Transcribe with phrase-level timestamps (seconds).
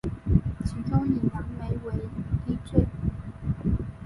[0.65, 1.93] 其中以杨梅为
[2.47, 2.83] 一最。